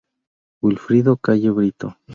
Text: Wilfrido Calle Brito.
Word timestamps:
Wilfrido 0.63 1.15
Calle 1.15 1.51
Brito. 1.51 1.95